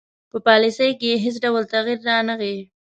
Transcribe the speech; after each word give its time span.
په 0.31 0.37
پالیسي 0.47 0.89
کې 0.99 1.07
یې 1.11 1.21
هیڅ 1.25 1.35
ډول 1.43 1.63
تغیر 1.73 1.99
رانه 2.09 2.33
غی. 2.39 2.57